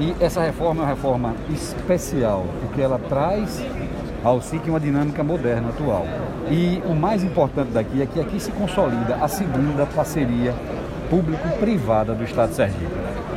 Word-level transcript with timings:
E 0.00 0.16
essa 0.18 0.40
reforma 0.40 0.80
é 0.80 0.86
uma 0.86 0.94
reforma 0.94 1.34
especial, 1.50 2.46
porque 2.62 2.80
ela 2.80 2.98
traz 2.98 3.62
ao 4.24 4.40
SIC 4.40 4.66
uma 4.70 4.80
dinâmica 4.80 5.22
moderna, 5.22 5.68
atual. 5.68 6.06
E 6.50 6.82
o 6.86 6.94
mais 6.94 7.22
importante 7.22 7.68
daqui 7.68 8.00
é 8.00 8.06
que 8.06 8.18
aqui 8.18 8.40
se 8.40 8.50
consolida 8.50 9.16
a 9.20 9.28
segunda 9.28 9.84
parceria 9.84 10.54
público-privada 11.10 12.14
do 12.14 12.24
Estado 12.24 12.48
de 12.48 12.54
Sergipe, 12.54 12.86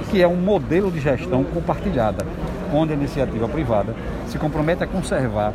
que 0.10 0.22
é 0.22 0.28
um 0.28 0.38
modelo 0.38 0.90
de 0.90 1.02
gestão 1.02 1.44
compartilhada, 1.44 2.26
onde 2.74 2.94
a 2.94 2.96
iniciativa 2.96 3.46
privada 3.50 3.94
se 4.28 4.38
compromete 4.38 4.86
a 4.86 4.88
conservar, 4.88 5.52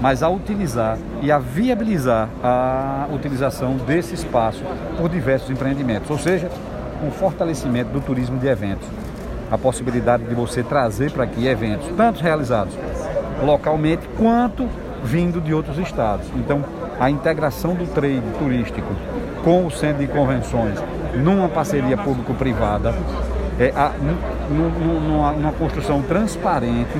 mas 0.00 0.22
a 0.22 0.28
utilizar 0.28 0.96
e 1.22 1.32
a 1.32 1.40
viabilizar 1.40 2.28
a 2.40 3.08
utilização 3.12 3.78
desse 3.78 4.14
espaço 4.14 4.62
por 4.96 5.08
diversos 5.08 5.50
empreendimentos, 5.50 6.08
ou 6.08 6.18
seja, 6.18 6.48
um 7.04 7.10
fortalecimento 7.10 7.90
do 7.90 8.00
turismo 8.00 8.38
de 8.38 8.46
eventos, 8.46 8.86
a 9.52 9.58
possibilidade 9.58 10.24
de 10.24 10.34
você 10.34 10.62
trazer 10.62 11.12
para 11.12 11.24
aqui 11.24 11.46
eventos, 11.46 11.86
tanto 11.94 12.22
realizados 12.22 12.74
localmente 13.44 14.08
quanto 14.16 14.66
vindo 15.04 15.42
de 15.42 15.52
outros 15.52 15.76
estados. 15.76 16.26
Então, 16.36 16.64
a 16.98 17.10
integração 17.10 17.74
do 17.74 17.86
trade 17.86 18.22
turístico 18.38 18.88
com 19.44 19.66
o 19.66 19.70
centro 19.70 19.98
de 19.98 20.10
convenções 20.10 20.78
numa 21.16 21.50
parceria 21.50 21.98
público-privada, 21.98 22.94
é, 23.58 23.72
a, 23.76 23.92
numa, 24.48 25.32
numa 25.32 25.52
construção 25.52 26.00
transparente, 26.00 26.96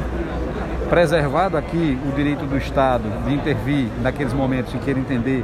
preservado 0.90 1.56
aqui 1.56 1.98
o 2.06 2.14
direito 2.14 2.44
do 2.44 2.58
Estado 2.58 3.04
de 3.24 3.32
intervir 3.32 3.88
naqueles 4.02 4.34
momentos 4.34 4.74
em 4.74 4.78
que 4.78 4.90
ele 4.90 5.00
entender 5.00 5.42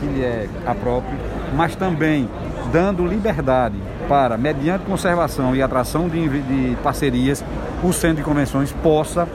que 0.00 0.06
lhe 0.06 0.24
é 0.24 0.48
próprio, 0.74 1.16
mas 1.54 1.76
também 1.76 2.28
dando 2.72 3.06
liberdade 3.06 3.76
para, 4.10 4.36
mediante 4.36 4.84
conservação 4.86 5.54
e 5.54 5.62
atração 5.62 6.08
de, 6.08 6.28
de 6.28 6.76
parcerias, 6.82 7.44
o 7.80 7.92
Centro 7.92 8.16
de 8.16 8.22
Convenções 8.24 8.72
possa 8.82 9.28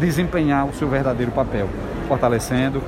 desempenhar 0.00 0.66
o 0.66 0.72
seu 0.72 0.88
verdadeiro 0.88 1.30
papel, 1.30 1.68
fortalecendo, 2.08 2.82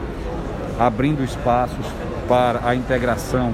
abrindo 0.80 1.22
espaços 1.22 1.84
para 2.26 2.60
a 2.64 2.74
integração 2.74 3.52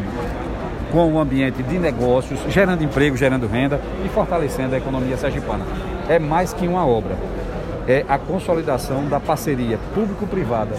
com 0.92 1.12
o 1.12 1.18
ambiente 1.18 1.60
de 1.60 1.76
negócios, 1.76 2.38
gerando 2.48 2.84
emprego, 2.84 3.16
gerando 3.16 3.48
renda 3.48 3.80
e 4.06 4.08
fortalecendo 4.10 4.76
a 4.76 4.78
economia 4.78 5.16
sergipana. 5.16 5.64
É 6.08 6.20
mais 6.20 6.52
que 6.52 6.68
uma 6.68 6.86
obra, 6.86 7.16
é 7.88 8.04
a 8.08 8.16
consolidação 8.16 9.08
da 9.08 9.18
parceria 9.18 9.76
público-privada 9.92 10.76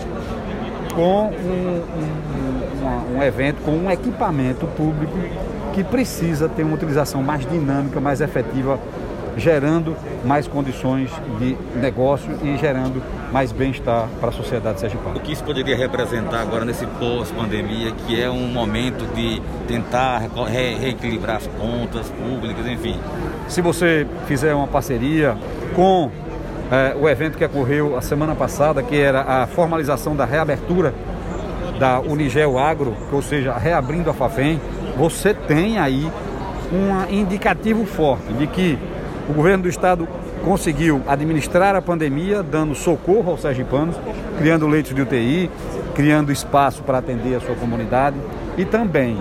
com 0.95 1.25
um, 1.25 1.83
um, 1.97 3.15
um, 3.15 3.17
um 3.17 3.23
evento, 3.23 3.61
com 3.61 3.71
um 3.71 3.91
equipamento 3.91 4.65
público 4.67 5.17
que 5.73 5.83
precisa 5.83 6.47
ter 6.47 6.63
uma 6.63 6.75
utilização 6.75 7.21
mais 7.21 7.45
dinâmica, 7.45 7.99
mais 7.99 8.21
efetiva 8.21 8.79
gerando 9.37 9.95
mais 10.23 10.47
condições 10.47 11.11
de 11.39 11.57
negócio 11.75 12.29
e 12.43 12.57
gerando 12.57 13.01
mais 13.31 13.51
bem-estar 13.51 14.07
para 14.19 14.29
a 14.29 14.31
sociedade 14.31 14.79
sergipana. 14.79 15.17
O 15.17 15.19
que 15.19 15.31
isso 15.31 15.43
poderia 15.43 15.75
representar 15.75 16.41
agora 16.41 16.63
nesse 16.63 16.85
pós-pandemia, 16.85 17.91
que 17.91 18.21
é 18.21 18.29
um 18.29 18.47
momento 18.47 19.05
de 19.15 19.41
tentar 19.67 20.19
re 20.19 20.75
reequilibrar 20.75 21.37
as 21.37 21.47
contas 21.47 22.09
públicas, 22.09 22.65
enfim? 22.67 22.99
Se 23.47 23.61
você 23.61 24.05
fizer 24.27 24.53
uma 24.53 24.67
parceria 24.67 25.35
com 25.75 26.11
é, 26.71 26.95
o 26.95 27.09
evento 27.09 27.37
que 27.37 27.43
ocorreu 27.43 27.97
a 27.97 28.01
semana 28.01 28.35
passada, 28.35 28.83
que 28.83 28.95
era 28.95 29.21
a 29.21 29.47
formalização 29.47 30.15
da 30.15 30.25
reabertura 30.25 30.93
da 31.79 31.99
Unigel 31.99 32.57
Agro, 32.57 32.95
ou 33.11 33.21
seja, 33.21 33.53
reabrindo 33.53 34.09
a 34.09 34.13
FAFEM, 34.13 34.61
você 34.97 35.33
tem 35.33 35.77
aí 35.77 36.09
um 36.71 37.13
indicativo 37.13 37.85
forte 37.85 38.31
de 38.33 38.47
que 38.47 38.77
o 39.29 39.33
governo 39.33 39.63
do 39.63 39.69
estado 39.69 40.07
conseguiu 40.43 41.01
administrar 41.07 41.75
a 41.75 41.81
pandemia, 41.81 42.43
dando 42.43 42.75
socorro 42.75 43.31
aos 43.31 43.41
sergipanos, 43.41 43.95
criando 44.37 44.67
leitos 44.67 44.93
de 44.93 45.01
UTI, 45.01 45.49
criando 45.95 46.31
espaço 46.31 46.83
para 46.83 46.97
atender 46.97 47.35
a 47.35 47.39
sua 47.39 47.55
comunidade 47.55 48.17
e 48.57 48.65
também 48.65 49.17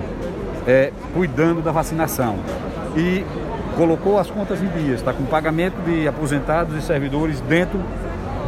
é, 0.66 0.92
cuidando 1.14 1.62
da 1.62 1.70
vacinação. 1.70 2.36
E 2.96 3.24
colocou 3.76 4.18
as 4.18 4.30
contas 4.30 4.60
em 4.60 4.66
dias, 4.66 4.98
está 4.98 5.12
com 5.12 5.24
pagamento 5.24 5.76
de 5.82 6.06
aposentados 6.06 6.76
e 6.76 6.82
servidores 6.82 7.40
dentro 7.42 7.80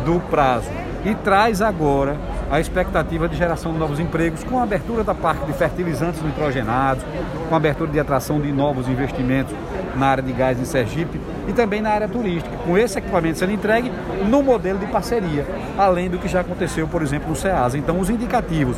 do 0.05 0.21
prazo. 0.29 0.69
E 1.05 1.15
traz 1.15 1.63
agora 1.63 2.17
a 2.54 2.60
expectativa 2.60 3.28
de 3.28 3.37
geração 3.37 3.72
de 3.72 3.78
novos 3.78 3.98
empregos 3.98 4.44
com 4.44 4.60
a 4.60 4.62
abertura 4.62 5.03
da 5.03 5.12
parte 5.12 5.44
de 5.44 5.53
fertilizantes 5.54 6.22
nitrogenados, 6.22 7.04
com 7.48 7.53
a 7.53 7.56
abertura 7.56 7.91
de 7.91 7.98
atração 7.98 8.41
de 8.41 8.53
novos 8.53 8.88
investimentos 8.88 9.53
na 9.97 10.06
área 10.06 10.22
de 10.22 10.32
gás 10.32 10.60
em 10.60 10.65
Sergipe 10.65 11.20
e 11.48 11.53
também 11.53 11.82
na 11.82 11.91
área 11.91 12.06
turística, 12.06 12.56
com 12.59 12.78
esse 12.78 12.97
equipamento 12.97 13.41
sendo 13.41 13.50
entregue 13.50 13.91
no 14.28 14.41
modelo 14.41 14.78
de 14.78 14.87
parceria, 14.87 15.44
além 15.76 16.09
do 16.09 16.16
que 16.16 16.28
já 16.28 16.42
aconteceu, 16.42 16.87
por 16.87 17.03
exemplo, 17.03 17.28
no 17.28 17.34
SEASA. 17.34 17.76
Então, 17.76 17.98
os 17.98 18.09
indicativos 18.09 18.76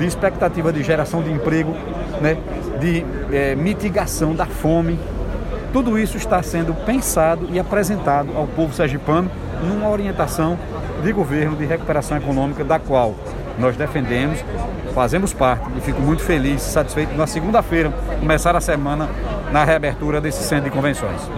de 0.00 0.04
expectativa 0.04 0.72
de 0.72 0.82
geração 0.82 1.22
de 1.22 1.30
emprego, 1.30 1.76
né, 2.20 2.36
de 2.80 3.06
é, 3.30 3.54
mitigação 3.54 4.34
da 4.34 4.46
fome, 4.46 4.98
tudo 5.72 5.96
isso 5.96 6.16
está 6.16 6.42
sendo 6.42 6.74
pensado 6.84 7.46
e 7.52 7.60
apresentado 7.60 8.36
ao 8.36 8.48
povo 8.48 8.74
sergipano 8.74 9.30
numa 9.62 9.88
orientação 9.88 10.58
de 11.02 11.12
governo 11.12 11.56
de 11.56 11.64
recuperação 11.64 12.16
econômica, 12.16 12.64
da 12.64 12.78
qual 12.78 13.14
nós 13.58 13.76
defendemos, 13.76 14.44
fazemos 14.94 15.32
parte 15.32 15.66
e 15.76 15.80
fico 15.80 16.00
muito 16.00 16.22
feliz, 16.22 16.62
satisfeito 16.62 17.14
na 17.16 17.26
segunda-feira 17.26 17.90
começar 18.20 18.54
a 18.56 18.60
semana 18.60 19.08
na 19.52 19.64
reabertura 19.64 20.20
desse 20.20 20.42
centro 20.42 20.64
de 20.64 20.70
convenções. 20.70 21.30